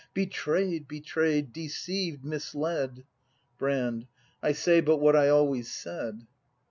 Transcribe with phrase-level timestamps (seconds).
[0.15, 0.87] ]Betray 'd!
[0.87, 1.53] Betray 'd!
[1.53, 2.25] Deceived!
[2.25, 3.03] Misled!
[3.59, 4.07] Brand.
[4.41, 6.25] I say but what I always said!